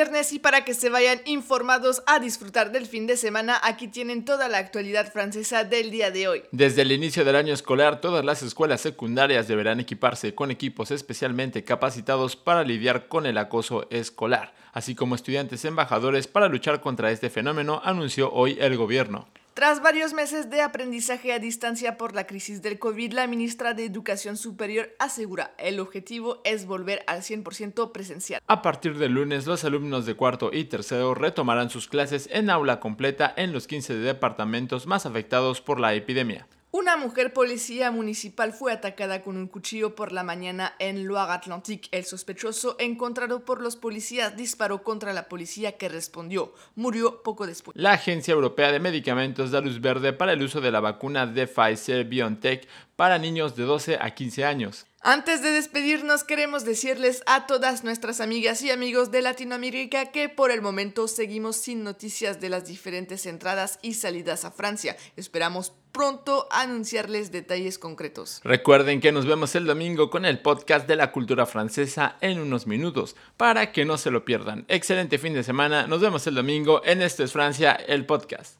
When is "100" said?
27.22-27.90